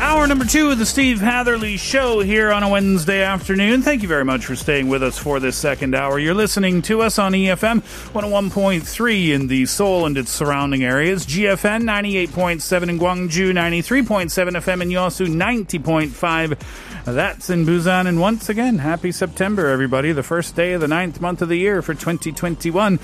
Hour 0.00 0.28
number 0.28 0.44
two 0.44 0.70
of 0.70 0.78
the 0.78 0.86
Steve 0.86 1.20
Hatherly 1.20 1.76
Show 1.76 2.20
here 2.20 2.52
on 2.52 2.62
a 2.62 2.68
Wednesday 2.68 3.20
afternoon. 3.24 3.82
Thank 3.82 4.02
you 4.02 4.08
very 4.08 4.24
much 4.24 4.46
for 4.46 4.54
staying 4.54 4.88
with 4.88 5.02
us 5.02 5.18
for 5.18 5.40
this 5.40 5.56
second 5.56 5.92
hour. 5.92 6.20
You're 6.20 6.34
listening 6.34 6.82
to 6.82 7.02
us 7.02 7.18
on 7.18 7.32
EFM 7.32 7.80
101.3 8.12 9.30
in 9.30 9.48
the 9.48 9.66
Seoul 9.66 10.06
and 10.06 10.16
its 10.16 10.30
surrounding 10.30 10.84
areas, 10.84 11.26
GFN 11.26 11.82
98.7 11.82 12.88
in 12.88 12.98
Gwangju, 13.00 13.52
93.7 13.52 14.50
FM 14.52 14.82
in 14.82 14.88
Yosu, 14.90 15.26
90.5. 15.26 17.04
That's 17.04 17.50
in 17.50 17.66
Busan. 17.66 18.06
And 18.06 18.20
once 18.20 18.48
again, 18.48 18.78
happy 18.78 19.10
September, 19.10 19.66
everybody. 19.66 20.12
The 20.12 20.22
first 20.22 20.54
day 20.54 20.74
of 20.74 20.80
the 20.80 20.88
ninth 20.88 21.20
month 21.20 21.42
of 21.42 21.48
the 21.48 21.58
year 21.58 21.82
for 21.82 21.94
2021. 21.94 23.00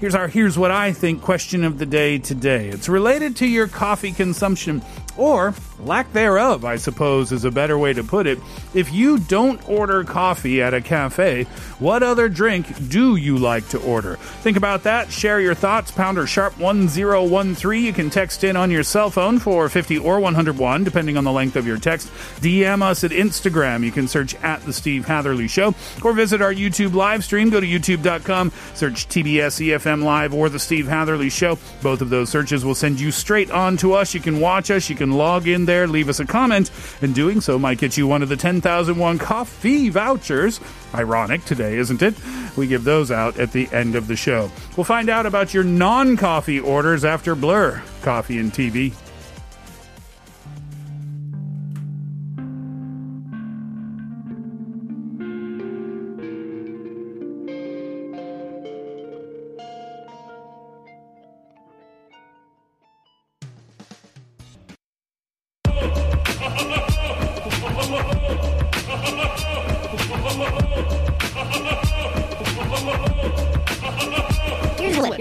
Here's 0.00 0.14
our 0.14 0.28
here's 0.28 0.58
what 0.58 0.70
I 0.70 0.92
think 0.92 1.22
question 1.22 1.64
of 1.64 1.78
the 1.78 1.86
day 1.86 2.18
today. 2.18 2.68
It's 2.68 2.88
related 2.88 3.36
to 3.36 3.46
your 3.46 3.68
coffee 3.68 4.12
consumption 4.12 4.82
or 5.16 5.54
lack 5.80 6.12
thereof, 6.12 6.64
I 6.64 6.76
suppose 6.76 7.32
is 7.32 7.44
a 7.44 7.50
better 7.50 7.78
way 7.78 7.92
to 7.92 8.04
put 8.04 8.26
it. 8.26 8.38
If 8.72 8.92
you 8.92 9.18
don't 9.18 9.66
order 9.68 10.04
coffee 10.04 10.62
at 10.62 10.74
a 10.74 10.80
cafe, 10.80 11.44
what 11.78 12.02
other 12.02 12.28
drink 12.28 12.88
do 12.88 13.16
you 13.16 13.36
like 13.38 13.68
to 13.70 13.78
order? 13.78 14.16
Think 14.16 14.56
about 14.56 14.84
that. 14.84 15.10
Share 15.10 15.40
your 15.40 15.54
thoughts. 15.54 15.90
Pounder 15.90 16.26
sharp 16.26 16.58
1013. 16.58 17.84
You 17.84 17.92
can 17.92 18.10
text 18.10 18.44
in 18.44 18.56
on 18.56 18.70
your 18.70 18.82
cell 18.82 19.10
phone 19.10 19.38
for 19.38 19.68
50 19.68 19.98
or 19.98 20.20
101, 20.20 20.84
depending 20.84 21.16
on 21.16 21.24
the 21.24 21.32
length 21.32 21.56
of 21.56 21.66
your 21.66 21.78
text. 21.78 22.08
DM 22.40 22.82
us 22.82 23.04
at 23.04 23.10
Instagram. 23.10 23.84
You 23.84 23.92
can 23.92 24.08
search 24.08 24.34
at 24.36 24.62
The 24.62 24.72
Steve 24.72 25.06
Hatherly 25.06 25.48
Show 25.48 25.74
or 26.02 26.12
visit 26.12 26.40
our 26.40 26.54
YouTube 26.54 26.94
live 26.94 27.24
stream. 27.24 27.50
Go 27.50 27.60
to 27.60 27.66
youtube.com, 27.66 28.52
search 28.74 29.08
TBS 29.08 29.60
EFM 29.60 30.02
Live 30.02 30.34
or 30.34 30.48
The 30.48 30.58
Steve 30.58 30.86
Hatherly 30.86 31.30
Show. 31.30 31.58
Both 31.82 32.00
of 32.00 32.10
those 32.10 32.30
searches 32.30 32.64
will 32.64 32.74
send 32.74 33.00
you 33.00 33.10
straight 33.10 33.50
on 33.50 33.76
to 33.78 33.94
us. 33.94 34.14
You 34.14 34.20
can 34.20 34.40
watch 34.40 34.70
us. 34.70 34.88
You 34.88 34.96
can 34.96 35.03
log 35.12 35.46
in 35.46 35.66
there, 35.66 35.86
leave 35.86 36.08
us 36.08 36.20
a 36.20 36.24
comment, 36.24 36.70
and 37.02 37.14
doing 37.14 37.40
so 37.40 37.58
might 37.58 37.78
get 37.78 37.96
you 37.96 38.06
one 38.06 38.22
of 38.22 38.28
the 38.28 38.36
10,001 38.36 39.18
coffee 39.18 39.88
vouchers. 39.88 40.60
Ironic 40.94 41.44
today, 41.44 41.76
isn't 41.76 42.02
it? 42.02 42.14
We 42.56 42.66
give 42.66 42.84
those 42.84 43.10
out 43.10 43.38
at 43.38 43.52
the 43.52 43.68
end 43.72 43.96
of 43.96 44.06
the 44.06 44.16
show. 44.16 44.50
We'll 44.76 44.84
find 44.84 45.08
out 45.08 45.26
about 45.26 45.52
your 45.52 45.64
non 45.64 46.16
coffee 46.16 46.60
orders 46.60 47.04
after 47.04 47.34
Blur, 47.34 47.82
Coffee 48.02 48.38
and 48.38 48.52
TV. 48.52 48.94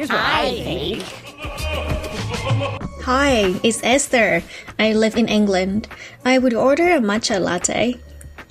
Here's 0.04 0.12
what, 0.12 0.44
here's 0.44 0.60
what 0.60 1.00
I 1.00 1.00
think. 1.00 1.04
Hi, 3.04 3.56
it's 3.64 3.82
Esther. 3.84 4.44
I 4.78 4.92
live 4.92 5.16
in 5.16 5.30
England. 5.30 5.88
I 6.26 6.40
would 6.40 6.54
order 6.54 6.90
a 6.92 7.00
matcha 7.00 7.40
latte. 7.40 7.96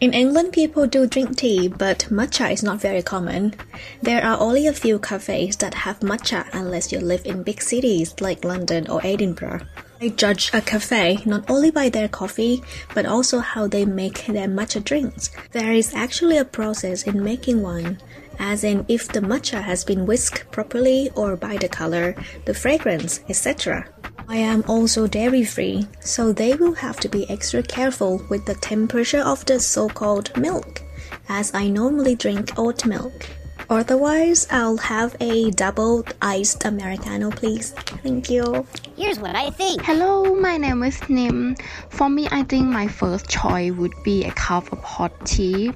In 0.01 0.15
England, 0.15 0.55
people 0.55 0.87
do 0.87 1.07
drink 1.07 1.37
tea, 1.37 1.69
but 1.69 2.09
matcha 2.11 2.51
is 2.51 2.63
not 2.63 2.81
very 2.81 3.03
common. 3.03 3.53
There 4.01 4.25
are 4.25 4.41
only 4.41 4.67
a 4.67 4.73
few 4.73 4.99
cafes 4.99 5.57
that 5.57 5.75
have 5.75 6.01
matcha 6.01 6.49
unless 6.55 6.91
you 6.91 7.01
live 7.01 7.27
in 7.27 7.43
big 7.43 7.61
cities 7.61 8.15
like 8.19 8.45
London 8.45 8.89
or 8.89 9.05
Edinburgh. 9.05 9.61
I 10.01 10.09
judge 10.09 10.51
a 10.55 10.63
cafe 10.63 11.19
not 11.27 11.51
only 11.51 11.71
by 11.71 11.91
their 11.91 12.09
coffee, 12.09 12.63
but 12.95 13.05
also 13.05 13.41
how 13.41 13.67
they 13.67 13.85
make 13.85 14.25
their 14.25 14.49
matcha 14.49 14.83
drinks. 14.83 15.31
There 15.53 15.73
is 15.73 15.95
actually 15.95 16.39
a 16.39 16.47
process 16.47 17.03
in 17.03 17.23
making 17.23 17.61
one, 17.61 17.99
as 18.43 18.65
in 18.65 18.85
if 18.89 19.09
the 19.09 19.21
matcha 19.21 19.63
has 19.63 19.85
been 19.85 20.05
whisked 20.05 20.51
properly 20.51 21.11
or 21.15 21.37
by 21.37 21.57
the 21.57 21.69
color, 21.69 22.15
the 22.45 22.53
fragrance, 22.53 23.21
etc. 23.29 23.87
I 24.29 24.37
am 24.37 24.65
also 24.67 25.07
dairy 25.07 25.45
free, 25.45 25.87
so 26.01 26.33
they 26.33 26.55
will 26.55 26.75
have 26.75 26.99
to 27.01 27.09
be 27.09 27.29
extra 27.31 27.63
careful 27.63 28.21
with 28.29 28.45
the 28.45 28.55
temperature 28.55 29.21
of 29.21 29.45
the 29.47 29.61
so 29.61 29.89
called 29.89 30.37
milk, 30.37 30.83
as 31.29 31.55
I 31.55 31.69
normally 31.69 32.17
drink 32.17 32.59
oat 32.59 32.85
milk. 32.85 33.29
Otherwise, 33.71 34.49
I'll 34.51 34.77
have 34.77 35.17
a 35.21 35.51
double 35.53 36.05
iced 36.21 36.65
Americano, 36.65 37.31
please. 37.31 37.71
Thank 38.03 38.29
you. 38.29 38.67
Here's 38.97 39.19
what 39.19 39.37
I 39.37 39.51
think. 39.51 39.83
Hello, 39.83 40.35
my 40.35 40.57
name 40.57 40.83
is 40.83 41.01
Nim. 41.09 41.55
For 41.89 42.11
me, 42.11 42.29
I 42.31 42.43
think 42.43 42.67
my 42.67 42.89
first 42.89 43.29
choice 43.29 43.73
would 43.73 43.95
be 44.05 44.25
a 44.25 44.33
cup 44.33 44.73
of 44.73 44.81
hot 44.83 45.13
tea 45.25 45.73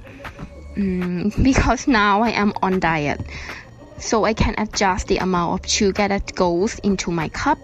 mm, 0.77 1.43
because 1.43 1.87
now 1.87 2.21
I 2.21 2.29
am 2.29 2.53
on 2.61 2.79
diet. 2.79 3.21
So 3.99 4.25
I 4.25 4.33
can 4.33 4.53
adjust 4.57 5.07
the 5.07 5.17
amount 5.17 5.59
of 5.65 5.69
sugar 5.69 6.07
that 6.07 6.35
goes 6.35 6.77
into 6.79 7.11
my 7.11 7.29
cup. 7.29 7.57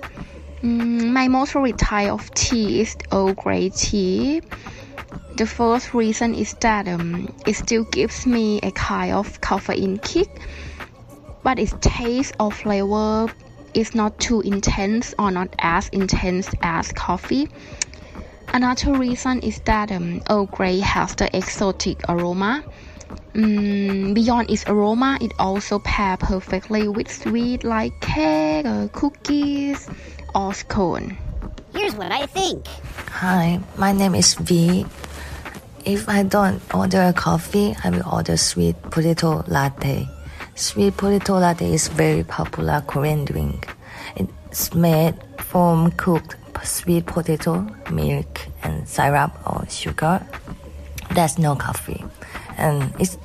Mm, 0.63 1.11
my 1.11 1.27
most 1.27 1.53
favorite 1.53 1.77
type 1.77 2.11
of 2.11 2.33
tea 2.33 2.81
is 2.81 2.95
Earl 3.11 3.33
Grey 3.33 3.69
tea. 3.69 4.41
The 5.35 5.45
first 5.45 5.93
reason 5.93 6.33
is 6.33 6.53
that 6.61 6.87
um, 6.87 7.33
it 7.45 7.55
still 7.55 7.83
gives 7.85 8.25
me 8.25 8.59
a 8.63 8.71
kind 8.71 9.13
of 9.13 9.41
caffeine 9.41 9.97
kick, 9.99 10.29
but 11.43 11.59
its 11.59 11.73
taste 11.81 12.33
or 12.39 12.51
flavor 12.51 13.31
is 13.73 13.95
not 13.95 14.19
too 14.19 14.41
intense 14.41 15.13
or 15.17 15.31
not 15.31 15.49
as 15.59 15.89
intense 15.89 16.49
as 16.61 16.91
coffee. 16.91 17.49
Another 18.53 18.93
reason 18.93 19.39
is 19.39 19.59
that 19.65 19.91
um, 19.91 20.21
Earl 20.29 20.45
Grey 20.45 20.79
has 20.79 21.15
the 21.15 21.35
exotic 21.35 22.01
aroma. 22.07 22.63
Mm, 23.33 24.13
beyond 24.13 24.49
its 24.49 24.63
aroma, 24.67 25.17
it 25.21 25.31
also 25.39 25.79
pairs 25.79 26.17
perfectly 26.19 26.87
with 26.87 27.11
sweet 27.11 27.63
like 27.63 27.99
cake, 28.01 28.65
or 28.65 28.89
cookies, 28.93 29.89
or 30.35 30.53
scone. 30.53 31.17
Here's 31.73 31.95
what 31.95 32.11
I 32.11 32.25
think. 32.27 32.67
Hi, 33.09 33.59
my 33.77 33.91
name 33.91 34.15
is 34.15 34.35
V. 34.35 34.85
If 35.85 36.07
I 36.07 36.23
don't 36.23 36.61
order 36.73 37.01
a 37.01 37.13
coffee, 37.13 37.75
I 37.83 37.89
will 37.89 38.07
order 38.09 38.37
sweet 38.37 38.81
potato 38.83 39.43
latte. 39.47 40.07
Sweet 40.55 40.95
potato 40.95 41.39
latte 41.39 41.73
is 41.73 41.87
very 41.87 42.23
popular 42.23 42.81
Korean 42.87 43.25
drink. 43.25 43.67
It's 44.15 44.73
made 44.73 45.15
from 45.39 45.91
cooked 45.91 46.37
sweet 46.63 47.05
potato, 47.05 47.67
milk, 47.91 48.47
and 48.63 48.87
syrup 48.87 49.31
or 49.45 49.65
sugar. 49.69 50.25
There's 51.13 51.37
no 51.37 51.55
coffee, 51.55 52.03
and 52.57 52.93
it's 52.99 53.17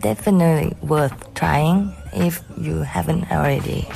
definitely 0.00 0.76
worth 0.86 1.34
trying 1.34 1.92
if 2.12 2.42
you 2.56 2.78
haven't 2.82 3.30
already. 3.30 3.86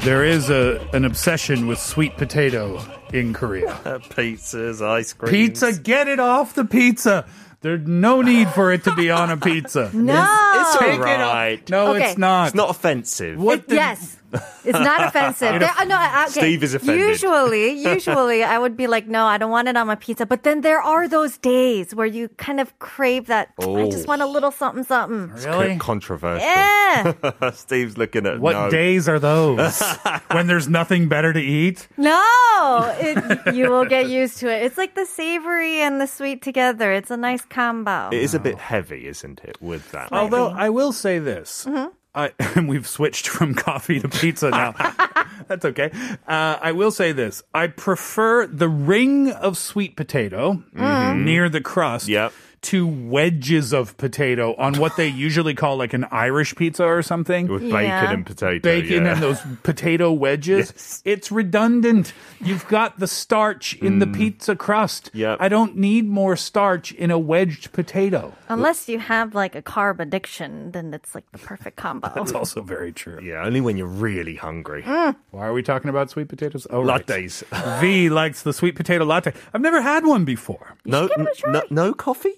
There 0.00 0.24
is 0.24 0.48
a, 0.48 0.80
an 0.94 1.04
obsession 1.04 1.66
with 1.66 1.78
sweet 1.78 2.16
potato 2.16 2.82
in 3.12 3.34
Korea. 3.34 3.68
Pizzas, 4.10 4.80
ice 4.80 5.12
cream. 5.12 5.30
Pizza, 5.30 5.78
get 5.78 6.08
it 6.08 6.18
off 6.18 6.54
the 6.54 6.64
pizza. 6.64 7.26
There's 7.60 7.86
no 7.86 8.22
need 8.22 8.48
for 8.48 8.72
it 8.72 8.84
to 8.84 8.94
be 8.94 9.10
on 9.10 9.28
a 9.30 9.36
pizza. 9.36 9.90
No. 9.94 10.26
It's 10.54 10.78
Take 10.78 10.94
it 10.94 11.00
alright. 11.00 11.62
off. 11.64 11.68
No, 11.68 11.94
Okay. 11.94 12.10
it's 12.10 12.18
not. 12.18 12.46
It's 12.46 12.54
not 12.54 12.70
offensive. 12.70 13.38
What 13.38 13.68
the- 13.68 13.74
yes. 13.74 14.16
It's 14.64 14.78
not 14.78 15.04
offensive. 15.08 15.60
There, 15.60 15.70
uh, 15.78 15.84
no, 15.84 15.96
okay. 15.96 16.26
Steve 16.30 16.62
is 16.62 16.74
offended. 16.74 17.08
Usually, 17.08 17.72
usually 17.94 18.44
I 18.44 18.58
would 18.58 18.76
be 18.76 18.86
like, 18.86 19.06
no, 19.08 19.24
I 19.26 19.38
don't 19.38 19.50
want 19.50 19.68
it 19.68 19.76
on 19.76 19.86
my 19.86 19.94
pizza. 19.96 20.26
But 20.26 20.42
then 20.42 20.60
there 20.60 20.80
are 20.80 21.08
those 21.08 21.38
days 21.38 21.94
where 21.94 22.06
you 22.06 22.28
kind 22.36 22.60
of 22.60 22.78
crave 22.78 23.26
that. 23.26 23.48
I 23.60 23.64
Oh. 23.64 23.90
just 23.90 24.06
want 24.06 24.22
a 24.22 24.26
little 24.26 24.50
something, 24.50 24.84
something. 24.84 25.32
Really? 25.44 25.76
Controversial. 25.78 26.46
Yeah. 26.46 27.50
Steve's 27.54 27.96
looking 27.98 28.26
at 28.26 28.40
What 28.40 28.52
no. 28.52 28.70
days 28.70 29.08
are 29.08 29.18
those? 29.18 29.80
when 30.30 30.46
there's 30.46 30.68
nothing 30.68 31.08
better 31.08 31.32
to 31.32 31.40
eat? 31.40 31.88
No, 31.96 32.20
it, 33.00 33.54
you 33.54 33.70
will 33.70 33.84
get 33.84 34.08
used 34.08 34.38
to 34.38 34.48
it. 34.48 34.62
It's 34.64 34.76
like 34.78 34.94
the 34.94 35.06
savory 35.06 35.80
and 35.80 36.00
the 36.00 36.06
sweet 36.06 36.42
together. 36.42 36.92
It's 36.92 37.10
a 37.10 37.16
nice 37.16 37.44
combo. 37.44 38.08
It 38.12 38.22
is 38.22 38.34
a 38.34 38.38
bit 38.40 38.58
heavy, 38.58 39.06
isn't 39.08 39.40
it, 39.44 39.56
with 39.60 39.90
that? 39.92 40.12
Although 40.12 40.48
I 40.48 40.68
will 40.70 40.92
say 40.92 41.18
this. 41.18 41.66
I, 42.14 42.32
and 42.56 42.68
we've 42.68 42.86
switched 42.86 43.28
from 43.28 43.54
coffee 43.54 44.00
to 44.00 44.08
pizza 44.08 44.50
now. 44.50 44.72
That's 45.48 45.64
okay. 45.64 45.90
Uh, 46.26 46.58
I 46.60 46.72
will 46.72 46.90
say 46.90 47.12
this. 47.12 47.42
I 47.54 47.68
prefer 47.68 48.46
the 48.46 48.68
ring 48.68 49.30
of 49.30 49.56
sweet 49.56 49.96
potato 49.96 50.62
near 50.74 51.48
the 51.48 51.60
crust 51.60 52.08
Yep. 52.08 52.32
To 52.62 52.86
wedges 52.86 53.72
of 53.72 53.96
potato 53.96 54.54
on 54.56 54.74
what 54.74 54.96
they 54.96 55.08
usually 55.08 55.54
call 55.54 55.76
like 55.76 55.94
an 55.94 56.04
Irish 56.10 56.54
pizza 56.56 56.84
or 56.84 57.02
something. 57.02 57.48
With 57.48 57.62
bacon 57.62 57.84
Yeah. 57.84 58.12
and 58.12 58.26
potato. 58.26 58.60
Bacon 58.60 59.04
yeah. 59.04 59.12
and 59.12 59.22
those 59.22 59.40
potato 59.62 60.12
wedges. 60.12 60.70
Yes. 60.80 61.02
It's 61.04 61.32
redundant. 61.32 62.12
You've 62.40 62.66
got 62.68 62.98
the 62.98 63.06
starch 63.06 63.74
in 63.74 63.98
the 63.98 64.06
pizza 64.06 64.54
crust. 64.54 65.10
Yep. 65.14 65.38
I 65.40 65.48
don't 65.48 65.76
need 65.76 66.06
more 66.06 66.36
starch 66.36 66.92
in 66.92 67.10
a 67.10 67.18
wedged 67.18 67.72
potato. 67.72 68.34
Unless 68.48 68.88
you 68.88 68.98
have 68.98 69.34
like 69.34 69.54
a 69.54 69.62
carb 69.62 70.00
addiction, 70.00 70.72
then 70.72 70.92
it's 70.92 71.14
like 71.14 71.30
the 71.32 71.38
perfect 71.38 71.76
combo. 71.76 72.10
That's 72.14 72.32
also 72.32 72.62
very 72.62 72.92
true. 72.92 73.20
Yeah, 73.22 73.44
only 73.44 73.60
when 73.60 73.76
you're 73.76 73.86
really 73.86 74.36
hungry. 74.36 74.82
Mm. 74.82 75.16
Why 75.30 75.46
are 75.46 75.52
we 75.52 75.62
talking 75.62 75.88
about 75.88 76.10
sweet 76.10 76.28
potatoes? 76.28 76.66
Oh, 76.70 76.82
right. 76.82 77.06
Lattes. 77.06 77.80
V 77.80 78.10
likes 78.10 78.42
the 78.42 78.52
sweet 78.52 78.76
potato 78.76 79.04
latte. 79.04 79.32
I've 79.54 79.62
never 79.62 79.80
had 79.80 80.04
one 80.04 80.24
before. 80.24 80.76
no, 80.84 81.08
give 81.08 81.20
it 81.26 81.28
a 81.32 81.34
try. 81.34 81.52
no, 81.52 81.62
no 81.70 81.94
coffee 81.94 82.34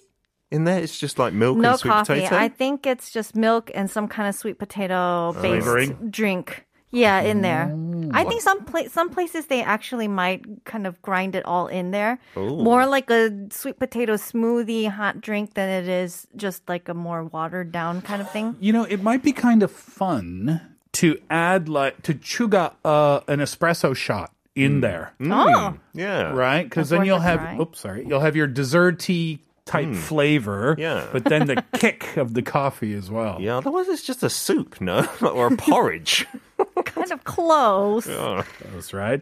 in 0.53 0.63
there. 0.63 0.79
It's 0.79 0.97
just 0.97 1.17
like 1.19 1.33
milk 1.33 1.57
no 1.57 1.71
and 1.71 1.79
sweet 1.79 1.89
coffee. 1.91 2.13
potato. 2.21 2.37
I 2.37 2.47
think 2.47 2.85
it's 2.85 3.11
just 3.11 3.35
milk 3.35 3.71
and 3.73 3.89
some 3.89 4.07
kind 4.07 4.29
of 4.29 4.35
sweet 4.35 4.59
potato 4.59 5.29
uh, 5.29 5.31
based 5.33 5.65
Flavoring? 5.65 6.09
drink. 6.09 6.65
Yeah, 6.95 7.21
in 7.21 7.41
there. 7.41 7.75
I 8.13 8.23
think 8.23 8.41
some 8.41 8.65
pla- 8.65 8.87
some 8.87 9.09
places 9.09 9.47
they 9.47 9.63
actually 9.63 10.07
might 10.07 10.45
kind 10.63 10.85
of 10.85 11.01
grind 11.01 11.33
it 11.33 11.43
all 11.43 11.65
in 11.65 11.89
there. 11.89 12.19
More 12.35 12.85
like 12.85 13.09
a 13.09 13.31
sweet 13.49 13.79
potato 13.79 14.13
smoothie 14.13 14.89
hot 14.89 15.19
drink 15.19 15.55
than 15.55 15.69
it 15.69 15.89
is 15.89 16.27
just 16.35 16.69
like 16.69 16.87
a 16.89 16.93
more 16.93 17.23
watered 17.23 17.71
down 17.71 18.03
kind 18.03 18.21
of 18.21 18.29
thing. 18.29 18.55
You 18.59 18.73
know, 18.73 18.83
it 18.83 19.01
might 19.01 19.23
be 19.23 19.31
kind 19.33 19.63
of 19.63 19.71
fun 19.71 20.61
to 21.01 21.19
add 21.31 21.67
like 21.67 22.03
to 22.03 22.13
chuga 22.13 22.73
uh, 22.85 23.21
an 23.27 23.39
espresso 23.39 23.95
shot 23.95 24.31
in 24.53 24.77
mm. 24.77 24.81
there, 24.81 25.13
Oh, 25.19 25.25
mm. 25.25 25.79
yeah. 25.95 26.29
right? 26.31 26.61
Because 26.63 26.89
That's 26.89 26.91
then 26.91 26.99
worth 26.99 27.07
you'll 27.07 27.17
a 27.17 27.21
have 27.21 27.39
try. 27.39 27.57
oops, 27.59 27.79
sorry, 27.79 28.05
you'll 28.07 28.19
have 28.19 28.35
your 28.35 28.45
dessert 28.45 28.99
tea 28.99 29.39
type 29.65 29.93
flavor, 29.95 30.75
Yeah. 30.77 31.07
but 31.11 31.23
then 31.25 31.47
the 31.47 31.63
kick 31.77 32.17
of 32.17 32.33
the 32.33 32.41
coffee 32.41 32.93
as 32.93 33.09
well. 33.09 33.37
Yeah, 33.39 33.57
otherwise 33.57 33.87
it's 33.87 34.03
just 34.03 34.21
a 34.23 34.29
soup, 34.29 34.81
no? 34.81 35.07
or 35.21 35.47
a 35.47 35.57
porridge. 35.57 36.25
kind 36.85 37.11
of 37.11 37.23
close. 37.23 38.05
That's 38.05 38.93
right. 38.93 39.21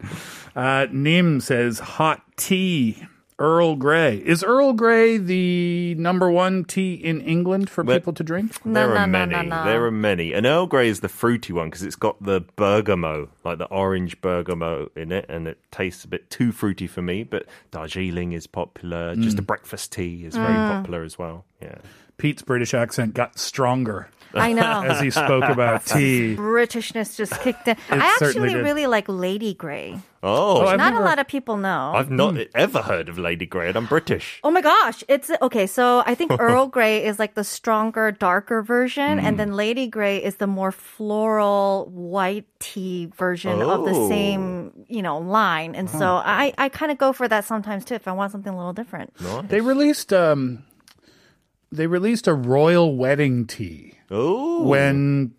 Uh, 0.55 0.87
Nim 0.91 1.41
says 1.41 1.79
hot 1.79 2.21
tea. 2.37 3.03
Earl 3.41 3.75
Grey. 3.75 4.17
Is 4.17 4.43
Earl 4.43 4.73
Grey 4.73 5.17
the 5.17 5.95
number 5.95 6.29
one 6.29 6.63
tea 6.63 6.93
in 6.93 7.21
England 7.21 7.69
for 7.69 7.83
But- 7.83 7.95
people 7.95 8.13
to 8.13 8.23
drink? 8.23 8.63
No, 8.65 8.73
there 8.73 8.87
no, 8.89 8.95
are 8.95 9.07
no, 9.07 9.25
many. 9.25 9.31
no, 9.33 9.41
no. 9.41 9.65
There 9.65 9.83
are 9.85 9.91
many. 9.91 10.33
And 10.33 10.45
Earl 10.45 10.67
Grey 10.67 10.87
is 10.87 10.99
the 10.99 11.09
fruity 11.09 11.51
one 11.51 11.69
because 11.69 11.81
it's 11.81 11.95
got 11.95 12.21
the 12.21 12.41
bergamot, 12.55 13.29
like 13.43 13.57
the 13.57 13.65
orange 13.65 14.21
bergamot 14.21 14.91
in 14.95 15.11
it, 15.11 15.25
and 15.27 15.47
it 15.47 15.57
tastes 15.71 16.03
a 16.03 16.07
bit 16.07 16.29
too 16.29 16.51
fruity 16.51 16.85
for 16.85 17.01
me. 17.01 17.23
But 17.23 17.47
Darjeeling 17.71 18.33
is 18.33 18.45
popular. 18.45 19.15
Just 19.15 19.37
mm. 19.37 19.39
a 19.39 19.43
breakfast 19.43 19.91
tea 19.91 20.23
is 20.25 20.35
very 20.35 20.53
mm. 20.53 20.69
popular 20.69 21.03
as 21.03 21.17
well. 21.17 21.45
Yeah. 21.61 21.79
Pete's 22.21 22.43
British 22.43 22.73
accent 22.75 23.15
got 23.15 23.39
stronger 23.39 24.07
I 24.33 24.53
know. 24.53 24.83
as 24.83 25.01
he 25.01 25.09
spoke 25.09 25.43
about 25.43 25.85
tea. 25.93 26.35
Britishness 26.37 27.17
just 27.17 27.33
kicked 27.41 27.67
in. 27.67 27.75
I 27.89 27.97
actually 28.21 28.53
did. 28.53 28.63
really 28.63 28.87
like 28.87 29.05
Lady 29.09 29.53
Grey. 29.55 29.99
Oh, 30.23 30.61
I've 30.67 30.77
Not 30.77 30.91
never- 30.93 31.01
a 31.03 31.05
lot 31.05 31.19
of 31.19 31.27
people 31.27 31.57
know. 31.57 31.91
I've 31.95 32.11
not 32.11 32.37
ever 32.55 32.81
heard 32.83 33.09
of 33.09 33.17
Lady 33.17 33.45
Grey, 33.47 33.67
and 33.69 33.75
I'm 33.75 33.87
British. 33.87 34.39
Oh 34.43 34.51
my 34.51 34.61
gosh, 34.61 35.03
it's 35.09 35.31
okay. 35.41 35.65
So 35.67 36.03
I 36.05 36.13
think 36.15 36.31
Earl 36.39 36.67
Grey 36.67 37.03
is 37.03 37.17
like 37.19 37.33
the 37.33 37.43
stronger, 37.43 38.11
darker 38.11 38.61
version, 38.61 39.19
and 39.19 39.37
then 39.39 39.51
Lady 39.53 39.87
Grey 39.87 40.23
is 40.23 40.35
the 40.35 40.47
more 40.47 40.71
floral 40.71 41.89
white 41.91 42.45
tea 42.59 43.07
version 43.17 43.61
of 43.61 43.83
the 43.83 43.91
Oh. 43.95 44.07
same, 44.07 44.71
you 44.87 45.01
know, 45.01 45.17
line. 45.17 45.75
And 45.75 45.89
so 45.89 46.21
I, 46.23 46.53
I 46.57 46.69
kind 46.69 46.91
of 46.91 46.97
go 46.99 47.11
for 47.13 47.27
that 47.27 47.43
sometimes 47.45 47.83
too 47.83 47.95
if 47.95 48.07
I 48.07 48.11
want 48.13 48.31
something 48.31 48.53
a 48.53 48.55
little 48.57 48.73
different. 48.73 49.13
They 49.49 49.59
released 49.59 50.13
um 50.13 50.63
they 51.71 51.87
released 51.87 52.27
a 52.27 52.33
royal 52.33 52.95
wedding 52.97 53.45
tea 53.47 53.95
Oh, 54.09 54.63
when 54.63 55.33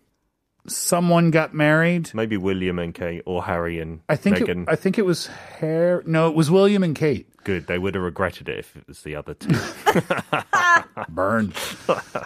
someone 0.67 1.29
got 1.29 1.53
married. 1.53 2.09
maybe 2.13 2.37
William 2.37 2.79
and 2.79 2.93
Kate 2.93 3.21
or 3.25 3.43
Harry 3.43 3.79
and 3.79 3.99
I 4.09 4.15
think 4.15 4.39
it, 4.41 4.47
Meghan. 4.47 4.65
I 4.67 4.75
think 4.75 4.97
it 4.97 5.05
was 5.05 5.27
Hair. 5.27 6.03
No, 6.05 6.29
it 6.29 6.35
was 6.35 6.49
William 6.49 6.83
and 6.83 6.95
Kate. 6.95 7.27
Good. 7.43 7.67
They 7.67 7.77
would 7.77 7.93
have 7.95 8.03
regretted 8.03 8.47
it 8.47 8.59
if 8.59 8.75
it 8.77 8.87
was 8.87 9.01
the 9.01 9.15
other 9.17 9.33
two. 9.33 9.53
Burned. 11.09 11.53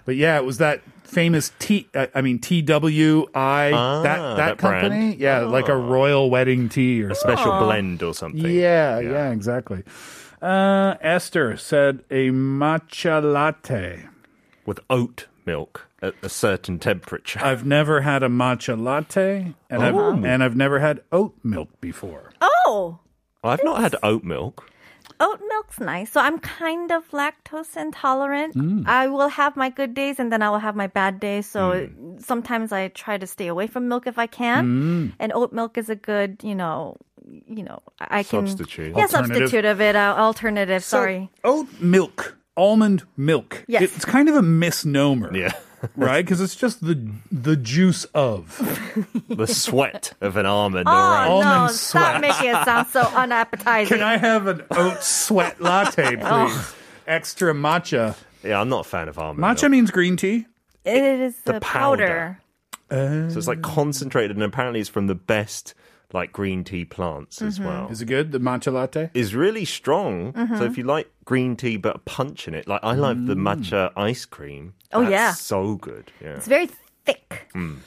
but 0.05 0.15
yeah, 0.15 0.37
it 0.37 0.45
was 0.45 0.59
that 0.59 0.81
famous 1.03 1.51
T. 1.59 1.87
uh, 1.95 2.07
I 2.13 2.21
mean 2.21 2.39
T 2.39 2.61
W 2.61 3.25
I. 3.33 3.71
Ah, 3.73 4.01
That 4.03 4.17
that 4.17 4.35
that 4.37 4.57
brand. 4.59 4.81
company. 4.91 5.15
Yeah, 5.15 5.39
like 5.41 5.69
a 5.69 5.75
royal 5.75 6.29
wedding 6.29 6.69
tea 6.69 7.01
or 7.01 7.13
something. 7.15 7.35
Special 7.37 7.59
blend 7.59 8.03
or 8.03 8.13
something. 8.13 8.45
Yeah, 8.45 8.99
yeah, 8.99 9.31
exactly. 9.31 9.83
Uh, 10.41 10.95
Esther 11.01 11.57
said 11.57 12.03
a 12.09 12.29
matcha 12.29 13.21
latte. 13.21 14.07
With 14.65 14.79
oat 14.89 15.27
milk 15.45 15.87
at 16.01 16.13
a 16.21 16.29
certain 16.29 16.77
temperature. 16.77 17.39
I've 17.41 17.65
never 17.65 18.01
had 18.01 18.21
a 18.21 18.27
matcha 18.27 18.79
latte, 18.79 19.53
and 19.69 19.81
I've 19.81 19.95
Oh. 19.95 20.11
and 20.23 20.43
I've 20.43 20.55
never 20.55 20.79
had 20.79 21.01
oat 21.11 21.33
milk 21.43 21.69
before. 21.81 22.31
Oh, 22.41 22.99
I've 23.43 23.63
not 23.63 23.79
had 23.79 23.95
oat 24.03 24.23
milk. 24.23 24.69
oat 25.19 25.41
milk's 25.47 25.79
nice. 25.79 26.11
So 26.11 26.21
I'm 26.21 26.37
kind 26.37 26.91
of 26.91 27.09
lactose 27.09 27.75
intolerant. 27.75 28.53
Mm. 28.55 28.85
I 28.85 29.07
will 29.07 29.29
have 29.29 29.55
my 29.55 29.69
good 29.69 29.95
days 29.95 30.19
and 30.19 30.31
then 30.31 30.43
I 30.43 30.49
will 30.51 30.59
have 30.59 30.75
my 30.75 30.85
bad 30.85 31.19
days. 31.19 31.47
So 31.47 31.71
mm. 31.71 32.21
sometimes 32.21 32.71
I 32.71 32.89
try 32.89 33.17
to 33.17 33.25
stay 33.25 33.47
away 33.47 33.65
from 33.65 33.87
milk 33.87 34.05
if 34.05 34.19
I 34.19 34.27
can. 34.27 34.67
Mm. 34.67 35.13
And 35.17 35.33
oat 35.33 35.51
milk 35.53 35.75
is 35.75 35.89
a 35.89 35.95
good, 35.95 36.43
you 36.43 36.53
know, 36.53 36.97
you 37.47 37.63
know, 37.63 37.81
I 37.99 38.23
can 38.23 38.47
Substitute. 38.47 38.95
Yeah, 38.95 39.07
substitute 39.07 39.65
of 39.65 39.81
it. 39.81 39.95
Uh, 39.95 40.15
alternative. 40.17 40.83
sorry. 40.83 41.29
oat 41.43 41.67
milk, 41.79 42.37
almond 42.55 43.03
milk. 43.15 43.65
Yes. 43.67 43.83
It's 43.95 44.05
kind 44.05 44.29
of 44.29 44.35
a 44.35 44.41
misnomer. 44.41 45.35
Yeah. 45.35 45.51
right? 45.95 46.25
Because 46.25 46.41
it's 46.41 46.55
just 46.55 46.83
the 46.85 47.09
the 47.31 47.55
juice 47.55 48.05
of. 48.15 48.57
the 49.29 49.45
sweat 49.47 50.13
of 50.21 50.35
an 50.37 50.45
almond 50.45 50.87
Oh 50.87 50.91
or 50.91 50.95
a 50.95 51.25
no! 51.39 51.51
Almond 51.51 51.75
Stop 51.75 52.21
making 52.21 52.49
it 52.49 52.65
sound 52.65 52.87
so 52.87 53.01
unappetizing. 53.15 53.97
Can 53.97 54.03
I 54.05 54.17
have 54.17 54.47
an 54.47 54.63
oat 54.71 55.03
sweat 55.03 55.61
latte, 55.61 56.15
please? 56.19 56.73
Extra 57.05 57.53
matcha. 57.53 58.15
Yeah, 58.43 58.59
I'm 58.61 58.69
not 58.69 58.85
a 58.85 58.89
fan 58.89 59.07
of 59.07 59.17
almond 59.19 59.43
Matcha 59.43 59.63
milk. 59.63 59.71
means 59.71 59.91
green 59.91 60.17
tea. 60.17 60.45
It 60.85 61.03
is 61.03 61.35
The 61.43 61.53
the, 61.53 61.59
powder. 61.59 62.39
powder. 62.89 63.29
So 63.29 63.37
it's 63.37 63.47
like 63.47 63.61
concentrated 63.61 64.35
and 64.37 64.43
apparently 64.43 64.79
it's 64.79 64.89
from 64.89 65.07
the 65.07 65.15
best 65.15 65.73
like 66.13 66.31
green 66.31 66.63
tea 66.63 66.85
plants 66.85 67.41
as 67.41 67.59
mm-hmm. 67.59 67.67
well. 67.67 67.87
Is 67.89 68.01
it 68.01 68.05
good? 68.05 68.31
The 68.31 68.39
matcha 68.39 68.71
latte. 68.71 69.09
Is 69.13 69.35
really 69.35 69.65
strong. 69.65 70.33
So 70.33 70.39
mm-hmm. 70.39 70.63
if 70.63 70.77
you 70.77 70.83
like 70.83 71.11
green 71.25 71.55
tea 71.55 71.77
but 71.77 71.95
a 71.95 71.99
punch 71.99 72.47
in 72.47 72.53
it, 72.53 72.67
like 72.67 72.81
I 72.83 72.93
like 72.93 73.17
the 73.25 73.35
mm. 73.35 73.41
matcha 73.41 73.91
ice 73.97 74.25
cream. 74.25 74.73
Oh, 74.93 75.01
That's 75.01 75.11
yeah. 75.11 75.31
so 75.33 75.75
good. 75.75 76.11
Yeah. 76.21 76.35
It's 76.35 76.47
very 76.47 76.69
thick. 77.05 77.49
Mm. 77.53 77.79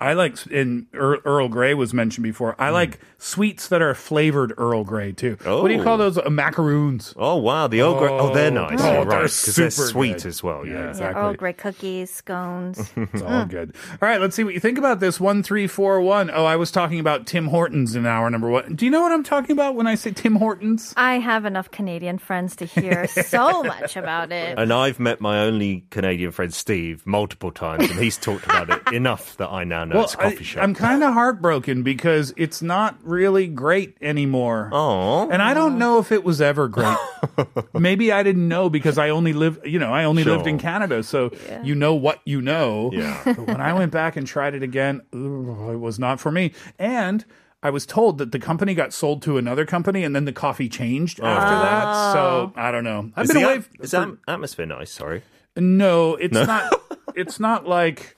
I 0.00 0.12
like, 0.14 0.36
and 0.50 0.86
Earl, 0.92 1.20
Earl 1.24 1.48
Grey 1.48 1.72
was 1.72 1.94
mentioned 1.94 2.24
before. 2.24 2.56
I 2.58 2.70
like 2.70 2.98
sweets 3.18 3.68
that 3.68 3.80
are 3.80 3.94
flavored 3.94 4.52
Earl 4.58 4.84
Grey 4.84 5.12
too. 5.12 5.38
What 5.44 5.68
do 5.68 5.74
you 5.74 5.80
Oh. 5.80 5.84
call 5.84 5.96
those? 5.98 6.18
Uh, 6.18 6.28
macaroons. 6.28 7.14
Oh 7.16 7.36
wow, 7.36 7.68
the 7.68 7.80
Earl 7.80 7.98
Grey. 7.98 8.10
Oh, 8.10 8.34
they're 8.34 8.50
nice. 8.50 8.80
Oh, 8.80 8.84
You're 8.84 9.04
they're 9.04 9.20
right, 9.20 9.22
because 9.22 9.54
they're 9.56 9.70
super 9.70 9.88
sweet 9.88 10.16
good. 10.18 10.26
as 10.26 10.42
well. 10.42 10.66
Yeah, 10.66 10.72
Yeah. 10.74 10.88
exactly. 10.90 11.20
Yeah, 11.22 11.26
Earl 11.28 11.34
Grey 11.34 11.52
cookies, 11.52 12.10
scones. 12.10 12.90
It's 13.14 13.22
all 13.22 13.44
good. 13.46 13.74
All 14.02 14.08
right, 14.08 14.20
let's 14.20 14.34
see 14.34 14.42
what 14.44 14.52
you 14.54 14.60
think 14.60 14.78
about 14.78 14.98
this. 15.00 15.20
One, 15.20 15.42
three, 15.42 15.66
four, 15.68 16.00
one. 16.00 16.30
Oh, 16.30 16.44
I 16.44 16.56
was 16.56 16.70
talking 16.72 16.98
about 16.98 17.26
Tim 17.26 17.46
Hortons 17.46 17.94
in 17.94 18.04
hour 18.04 18.28
number 18.30 18.50
one. 18.50 18.74
Do 18.74 18.84
you 18.84 18.90
know 18.90 19.00
what 19.00 19.12
I'm 19.12 19.22
talking 19.22 19.52
about 19.52 19.76
when 19.76 19.86
I 19.86 19.94
say 19.94 20.10
Tim 20.10 20.34
Hortons? 20.36 20.92
I 20.96 21.18
have 21.20 21.44
enough 21.44 21.70
Canadian 21.70 22.18
friends 22.18 22.56
to 22.56 22.64
hear 22.66 23.06
so 23.06 23.62
much 23.62 23.96
about 23.96 24.32
it. 24.32 24.58
And 24.58 24.72
I've 24.72 24.98
met 24.98 25.20
my 25.20 25.38
only 25.40 25.84
Canadian 25.90 26.32
friend 26.32 26.52
Steve 26.52 27.06
multiple 27.06 27.52
times, 27.52 27.88
and 27.90 28.00
he's 28.00 28.16
talked 28.18 28.44
about 28.44 28.68
it 28.70 28.82
enough 28.92 29.36
that 29.36 29.48
I 29.50 29.62
now 29.64 29.83
now 29.84 29.92
no, 29.92 29.96
well, 29.96 30.04
it's 30.04 30.14
a 30.14 30.18
coffee 30.18 30.44
shop. 30.44 30.60
I, 30.60 30.64
am 30.64 30.74
kind 30.74 31.02
of 31.02 31.12
heartbroken 31.12 31.82
because 31.82 32.32
it's 32.36 32.62
not 32.62 32.96
really 33.02 33.46
great 33.46 33.96
anymore. 34.00 34.70
Oh, 34.72 35.28
and 35.30 35.42
I 35.42 35.54
don't 35.54 35.78
know 35.78 35.98
if 35.98 36.12
it 36.12 36.24
was 36.24 36.40
ever 36.40 36.68
great. 36.68 36.96
Maybe 37.74 38.12
I 38.12 38.22
didn't 38.22 38.48
know 38.48 38.68
because 38.70 38.98
I 38.98 39.10
only 39.10 39.32
lived, 39.32 39.66
you 39.66 39.78
know, 39.78 39.92
I 39.92 40.04
only 40.04 40.22
Sure. 40.22 40.36
lived 40.36 40.46
in 40.46 40.58
Canada, 40.58 41.02
so 41.02 41.30
you 41.62 41.74
know 41.74 41.94
what 41.94 42.20
you 42.24 42.40
know. 42.40 42.90
Yeah. 42.92 43.20
But 43.34 43.46
when 43.46 43.60
I 43.60 43.72
went 43.72 43.92
back 43.92 44.16
and 44.16 44.26
tried 44.26 44.54
it 44.54 44.62
again, 44.62 45.02
it 45.12 45.78
was 45.78 45.98
not 45.98 46.20
for 46.20 46.30
me. 46.30 46.52
And 46.78 47.24
I 47.62 47.70
was 47.70 47.86
told 47.86 48.18
that 48.18 48.30
the 48.32 48.38
company 48.38 48.74
got 48.74 48.92
sold 48.92 49.22
to 49.22 49.38
another 49.38 49.64
company, 49.64 50.04
and 50.04 50.14
then 50.14 50.24
the 50.24 50.32
coffee 50.32 50.68
changed 50.68 51.18
oh. 51.22 51.26
after 51.26 51.54
that. 51.54 51.84
Ah. 51.86 52.12
So 52.12 52.52
I 52.56 52.70
don't 52.70 52.84
know. 52.84 53.10
I've 53.16 53.24
is 53.24 53.32
been 53.32 53.42
the 53.42 53.48
away. 53.48 53.56
at- 53.58 53.66
is 53.80 53.90
that 53.92 54.08
atmosphere 54.28 54.66
nice? 54.66 54.90
Sorry. 54.90 55.22
No, 55.56 56.14
it's 56.16 56.34
No? 56.34 56.44
not. 56.44 56.80
It's 57.14 57.38
not 57.40 57.66
like 57.66 58.16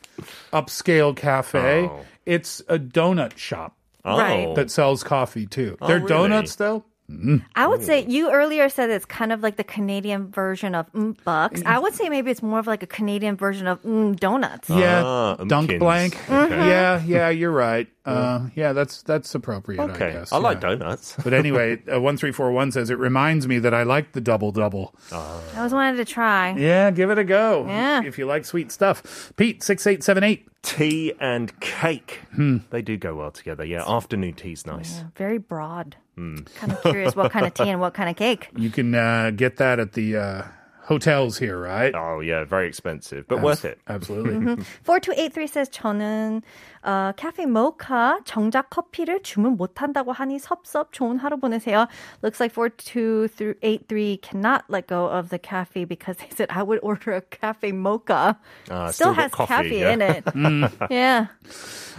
upscale 0.53 1.17
cafe. 1.17 1.85
Oh. 1.91 2.05
It's 2.25 2.61
a 2.69 2.79
donut 2.79 3.37
shop 3.39 3.77
Oh. 4.05 4.19
Right. 4.19 4.55
that 4.55 4.71
sells 4.71 5.03
coffee 5.03 5.47
too. 5.47 5.77
Oh, 5.81 5.87
They're 5.89 5.97
really? 5.99 6.09
donuts 6.09 6.55
though. 6.57 6.85
I 7.55 7.67
would 7.67 7.83
say 7.85 8.05
you 8.07 8.31
earlier 8.31 8.69
said 8.69 8.91
it's 8.91 9.05
kind 9.05 9.33
of 9.33 9.41
like 9.43 9.57
the 9.57 9.65
Canadian 9.65 10.31
version 10.31 10.75
of 10.75 10.91
mm, 10.93 11.17
bucks. 11.25 11.63
I 11.65 11.79
would 11.79 11.95
say 11.95 12.09
maybe 12.09 12.31
it's 12.31 12.43
more 12.43 12.59
of 12.59 12.67
like 12.67 12.83
a 12.83 12.87
Canadian 12.87 13.37
version 13.37 13.67
of 13.67 13.81
mm, 13.83 14.19
donuts. 14.19 14.69
Yeah, 14.69 15.03
Ah, 15.05 15.35
dunk 15.37 15.53
umpkins. 15.53 15.79
blank. 15.79 16.31
Okay. 16.31 16.57
Yeah, 16.57 17.03
yeah, 17.07 17.29
you're 17.29 17.53
right. 17.53 17.89
Uh, 18.07 18.51
yeah, 18.55 18.73
that's 18.73 19.03
that's 19.03 19.35
appropriate. 19.35 19.81
Okay. 19.81 20.07
I 20.07 20.13
guess. 20.13 20.33
I 20.33 20.37
like 20.37 20.63
yeah. 20.63 20.77
donuts. 20.77 21.17
But 21.25 21.33
anyway, 21.33 21.83
uh, 21.93 22.01
one 22.01 22.17
three 22.17 22.31
four 22.31 22.53
one 22.53 22.71
says 22.71 22.89
it 22.89 23.01
reminds 23.01 23.49
me 23.49 23.59
that 23.59 23.75
I 23.75 23.83
like 23.83 24.13
the 24.13 24.21
double 24.21 24.53
double. 24.53 24.95
Ah. 25.11 25.43
I 25.55 25.57
always 25.57 25.73
wanted 25.73 25.97
to 25.97 26.05
try. 26.05 26.55
Yeah, 26.57 26.93
give 26.93 27.11
it 27.11 27.19
a 27.19 27.25
go. 27.25 27.67
Yeah. 27.67 28.05
if 28.05 28.17
you 28.17 28.25
like 28.27 28.45
sweet 28.45 28.71
stuff. 28.71 29.33
Pete 29.37 29.61
six 29.65 29.85
eight 29.89 30.05
seven 30.05 30.23
eight. 30.23 30.47
Tea 30.63 31.15
and 31.19 31.59
cake. 31.59 32.21
Hmm. 32.37 32.59
They 32.71 32.81
do 32.81 32.97
go 32.97 33.17
well 33.17 33.33
together. 33.33 33.65
Yeah, 33.65 33.83
afternoon 33.85 34.35
tea's 34.35 34.65
nice. 34.67 35.03
Very 35.17 35.39
broad. 35.39 35.97
Hmm. 36.17 36.39
Kind 36.57 36.73
of 36.73 36.81
curious 36.83 37.15
what 37.15 37.31
kind 37.31 37.47
of 37.47 37.53
tea 37.53 37.69
and 37.69 37.81
what 37.81 37.93
kind 37.93 38.09
of 38.09 38.17
cake. 38.17 38.49
You 38.57 38.71
can 38.71 38.95
uh, 38.95 39.31
get 39.31 39.59
that 39.59 39.79
at 39.79 39.93
the 39.93 40.17
uh, 40.17 40.43
hotels 40.86 41.38
here, 41.38 41.58
right? 41.58 41.94
Oh 41.96 42.20
yeah, 42.20 42.44
very 42.44 42.68
expensive, 42.68 43.26
but 43.28 43.38
Abs- 43.38 43.44
worth 43.44 43.66
it. 43.66 43.80
Absolutely. 43.88 44.58
4283 44.84 45.48
says 45.48 45.70
저는 45.70 46.42
어, 46.84 47.14
카페 47.16 47.46
모카 47.46 48.22
정작 48.26 48.72
커피를 48.72 49.22
주문 49.22 49.56
못한다고 49.56 50.12
하니 50.12 50.40
섭섭 50.40 50.92
좋은 50.92 51.20
하루 51.20 51.38
보내세요. 51.40 51.88
Looks 52.24 52.40
like 52.40 52.52
4283 52.52 54.18
cannot 54.18 54.64
let 54.68 54.88
go 54.88 55.06
of 55.06 55.30
the 55.30 55.38
cafe 55.38 55.86
because 55.86 56.18
they 56.18 56.30
said 56.32 56.50
I 56.50 56.64
would 56.64 56.80
order 56.82 57.12
a 57.14 57.22
cafe 57.22 57.72
mocha. 57.72 58.40
Ah, 58.70 58.90
still, 58.90 58.92
still 58.92 59.14
got 59.14 59.22
has 59.22 59.32
coffee, 59.32 59.54
caffeine 59.54 59.80
yeah. 59.80 59.94
in 59.94 60.02
it. 60.02 60.26
Mm. 60.26 60.72
yeah. 60.90 61.28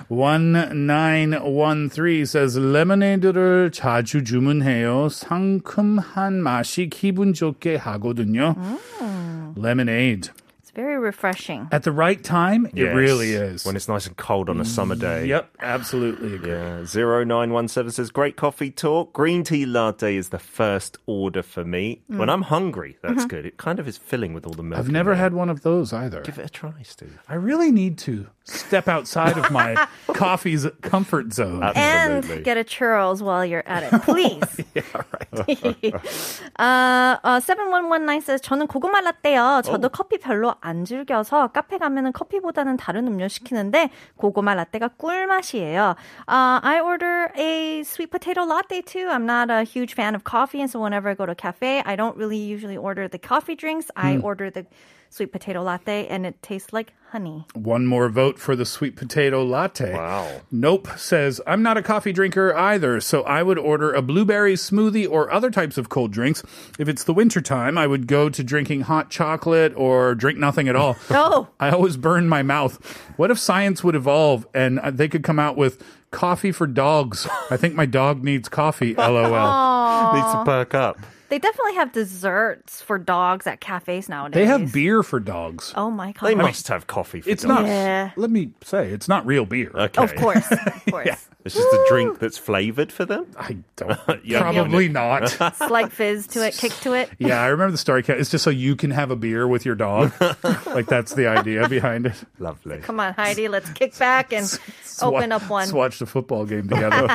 1913 0.09 2.27
says 2.27 2.59
레모네이드를 2.59 3.71
자주 3.73 4.25
주문해요. 4.25 5.09
상큼한 5.09 6.43
맛이 6.43 6.91
기분 6.91 7.33
좋게 7.33 7.77
하거든요. 7.77 8.57
Oh. 8.78 9.54
Lemonade. 9.56 10.30
It's 10.77 10.77
very 10.77 10.97
refreshing. 10.99 11.67
At 11.73 11.83
the 11.83 11.91
right 11.91 12.23
time, 12.23 12.67
it 12.67 12.77
Yes. 12.77 12.95
really 12.95 13.33
is. 13.35 13.65
When 13.67 13.75
it's 13.75 13.89
nice 13.89 14.07
and 14.07 14.17
cold 14.17 14.49
on 14.49 14.61
a 14.61 14.65
summer 14.65 14.95
day. 14.95 15.27
Yep, 15.27 15.57
absolutely 15.61 16.37
agree. 16.37 16.53
Yeah, 16.53 16.85
0917 16.87 17.91
says, 17.91 18.11
great 18.11 18.37
coffee 18.37 18.71
talk. 18.71 19.12
Green 19.12 19.43
tea 19.43 19.67
latte 19.67 20.15
is 20.15 20.29
the 20.31 20.39
first 20.39 20.99
order 21.07 21.43
for 21.43 21.65
me. 21.65 22.03
Mm. 22.11 22.19
When 22.19 22.31
I'm 22.31 22.43
hungry, 22.43 22.97
that's 23.03 23.25
Mhm. 23.25 23.29
good. 23.29 23.45
It 23.47 23.57
kind 23.59 23.81
of 23.81 23.89
is 23.89 23.99
filling 23.99 24.35
with 24.35 24.47
all 24.47 24.55
the 24.55 24.62
milk. 24.62 24.79
I've 24.79 24.87
in 24.87 24.93
never 24.95 25.11
there. 25.19 25.23
had 25.25 25.35
one 25.35 25.51
of 25.51 25.62
those 25.62 25.93
either. 25.93 26.21
Give 26.23 26.39
it 26.39 26.47
a 26.47 26.49
try, 26.49 26.75
Steve. 26.85 27.19
I 27.29 27.35
really 27.35 27.73
need 27.73 27.99
to 28.07 28.27
step 28.45 28.87
outside 28.87 29.37
of 29.39 29.51
my 29.51 29.75
coffee's 30.15 30.67
comfort 30.83 31.33
zone. 31.33 31.62
And 31.75 32.23
get 32.45 32.57
a 32.57 32.62
churros 32.65 33.21
while 33.21 33.45
you're 33.45 33.67
at 33.67 33.83
it, 33.83 34.03
please. 34.07 34.47
아, 36.59 37.19
어, 37.23 37.41
7119 37.41 38.21
says 38.23 38.41
저는 38.43 38.67
고구마 38.67 39.01
라떼요. 39.01 39.62
저도 39.65 39.89
커피 39.89 40.19
별로 40.19 40.55
안 40.68 40.84
즐겨서 40.84 41.48
카페 41.48 41.78
가면은 41.78 42.12
커피보다는 42.12 42.76
다른 42.78 43.08
음료 43.08 43.28
시키는데 43.28 43.90
고구마 44.18 44.54
라떼가 44.56 44.90
꿀맛이에요. 45.00 45.96
Uh, 46.28 46.60
I 46.62 46.82
order 46.82 47.32
a 47.38 47.80
sweet 47.82 48.12
potato 48.12 48.44
latte 48.44 48.82
too. 48.82 49.08
I'm 49.10 49.26
not 49.26 49.50
a 49.50 49.64
huge 49.64 49.94
fan 49.94 50.14
of 50.16 50.24
coffee, 50.24 50.60
and 50.60 50.70
so 50.70 50.80
whenever 50.82 51.10
I 51.10 51.16
go 51.16 51.26
to 51.26 51.32
a 51.32 51.36
cafe, 51.36 51.82
I 51.86 51.96
don't 51.96 52.18
really 52.18 52.38
usually 52.38 52.76
order 52.78 53.08
the 53.08 53.18
coffee 53.20 53.56
drinks. 53.56 53.88
I 53.96 54.16
Hmm. 54.16 54.26
order 54.26 54.52
the 54.52 54.66
sweet 55.10 55.32
potato 55.32 55.62
latte, 55.62 56.08
and 56.08 56.26
it 56.26 56.42
tastes 56.42 56.74
like 56.74 56.94
honey. 57.12 57.46
One 57.54 57.86
more 57.88 58.10
vote 58.10 58.38
for 58.38 58.56
the 58.56 58.66
sweet 58.66 58.96
potato 58.96 59.44
latte. 59.44 59.94
Wow. 59.94 60.42
Nope 60.52 60.88
says, 60.98 61.40
I'm 61.48 61.64
not 61.64 61.78
a 61.78 61.82
coffee 61.82 62.12
drinker 62.12 62.54
either, 62.56 63.00
so 63.00 63.24
I 63.24 63.44
would 63.44 63.58
order 63.58 63.94
a 63.94 64.02
blueberry 64.02 64.56
smoothie 64.56 65.10
or 65.10 65.32
other 65.32 65.50
types 65.50 65.78
of 65.78 65.88
cold 65.90 66.12
drinks. 66.12 66.44
If 66.78 66.90
it's 66.90 67.06
the 67.06 67.14
winter 67.14 67.40
time, 67.42 67.78
I 67.78 67.88
would 67.88 68.08
go 68.08 68.30
to 68.30 68.44
drinking 68.44 68.82
hot 68.82 69.10
chocolate 69.10 69.74
or 69.76 70.16
drink 70.16 70.38
nothing 70.38 70.68
at 70.68 70.76
all. 70.76 70.96
Oh. 71.20 71.48
I 71.60 71.72
always 71.72 71.98
burn 71.98 72.30
my 72.30 72.44
mouth. 72.44 72.76
What 73.18 73.32
if 73.32 73.40
science 73.40 73.84
would 73.84 73.96
evolve 73.96 74.46
and 74.54 74.80
uh, 74.80 74.92
they 74.92 75.08
could 75.08 75.24
come 75.24 75.40
out 75.40 75.58
with 75.58 75.82
coffee 76.12 76.52
for 76.52 76.68
dogs? 76.68 77.28
I 77.50 77.58
think 77.58 77.74
my 77.74 77.86
dog 77.88 78.24
needs 78.24 78.48
coffee, 78.50 78.94
lol. 78.98 79.34
Aw. 79.34 80.14
Needs 80.14 80.32
to 80.34 80.44
perk 80.46 80.76
up. 80.76 81.00
They 81.30 81.40
definitely 81.40 81.76
have 81.76 81.92
desserts 81.92 82.82
for 82.82 82.98
dogs 82.98 83.46
at 83.48 83.60
cafes 83.60 84.08
nowadays. 84.08 84.36
They 84.36 84.46
have 84.46 84.72
beer 84.72 85.04
for 85.04 85.20
dogs. 85.20 85.74
Oh 85.76 85.92
my 85.92 86.14
god! 86.14 86.28
They 86.28 86.36
must 86.36 86.68
have 86.70 86.88
coffee 86.88 87.22
for 87.22 87.30
It's 87.30 87.44
dogs. 87.44 87.62
not. 87.62 87.66
Yeah. 87.68 88.12
Let 88.16 88.30
me 88.30 88.52
say, 88.64 88.88
it's 88.90 89.08
not 89.08 89.26
real 89.26 89.46
beer. 89.46 89.72
Okay. 89.74 90.02
Of 90.04 90.16
course, 90.16 90.50
of 90.52 90.86
course. 90.90 91.28
It's 91.48 91.56
just 91.56 91.68
a 91.68 91.86
drink 91.89 92.20
that's 92.20 92.38
flavored 92.38 92.92
for 92.92 93.06
them? 93.06 93.25
I 93.38 93.58
don't. 93.75 94.00
Yeah, 94.24 94.42
Probably 94.42 94.88
yeah. 94.88 94.92
not. 94.92 95.30
Slight 95.56 95.92
fizz 95.94 96.27
to 96.27 96.46
it, 96.46 96.56
kick 96.58 96.74
to 96.82 96.94
it. 96.94 97.10
Yeah, 97.18 97.42
I 97.42 97.48
remember 97.48 97.72
the 97.72 97.77
story. 97.77 98.04
It's 98.08 98.30
just 98.30 98.44
so 98.44 98.50
you 98.50 98.75
can 98.75 98.92
have 98.92 99.10
a 99.10 99.16
beer 99.16 99.48
with 99.48 99.66
your 99.66 99.75
dog. 99.75 100.12
like 100.66 100.88
that's 100.88 101.13
the 101.13 101.27
idea 101.27 101.70
behind 101.70 102.08
it. 102.08 102.16
Lovely. 102.39 102.80
Come 102.80 103.00
on, 103.00 103.13
Heidi, 103.13 103.48
let's 103.48 103.70
kick 103.72 103.98
back 103.98 104.34
and 104.34 104.60
open 105.01 105.32
up 105.32 105.44
one. 105.50 105.62
Let's 105.62 105.74
watch 105.74 106.00
the 106.00 106.06
football 106.06 106.46
game 106.46 106.68
together. 106.68 107.08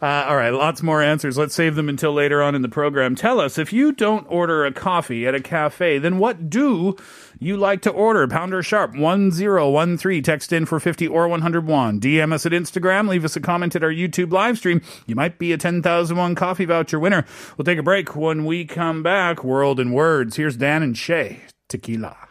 uh, 0.00 0.26
all 0.28 0.36
right, 0.36 0.50
lots 0.50 0.82
more 0.82 1.02
answers. 1.02 1.36
Let's 1.36 1.54
save 1.54 1.74
them 1.74 1.88
until 1.88 2.12
later 2.12 2.42
on 2.42 2.54
in 2.54 2.62
the 2.62 2.68
program. 2.68 3.14
Tell 3.16 3.40
us 3.40 3.58
if 3.58 3.72
you 3.72 3.92
don't 3.92 4.26
order 4.30 4.64
a 4.64 4.72
coffee 4.72 5.26
at 5.26 5.34
a 5.34 5.40
cafe, 5.40 5.98
then 5.98 6.18
what 6.18 6.48
do 6.48 6.96
you 7.38 7.56
like 7.56 7.82
to 7.82 7.90
order? 7.90 8.26
Pounder 8.26 8.62
sharp 8.62 8.94
1013. 8.94 10.22
Text 10.22 10.52
in 10.52 10.66
for 10.66 10.80
50 10.80 11.06
or 11.08 11.28
101. 11.28 12.00
DM 12.00 12.32
us 12.32 12.46
at 12.46 12.52
Instagram. 12.52 13.08
Leave 13.08 13.24
us 13.24 13.36
a 13.36 13.40
comment 13.40 13.76
at 13.76 13.84
our 13.84 13.90
YouTube 13.90 14.32
live 14.32 14.58
stream. 14.58 14.80
You 15.06 15.14
might 15.14 15.38
be 15.38 15.52
a 15.52 15.58
10,001 15.58 16.34
coffee 16.34 16.64
voucher 16.64 16.98
winner. 16.98 17.24
We'll 17.56 17.64
take 17.64 17.78
a 17.78 17.82
break. 17.82 18.16
When 18.16 18.44
we 18.44 18.64
come 18.64 19.02
back, 19.02 19.44
World 19.44 19.80
in 19.80 19.92
Words. 19.92 20.36
Here's 20.36 20.56
Dan 20.56 20.82
and 20.82 20.96
Shay. 20.96 21.42
Tequila. 21.68 22.25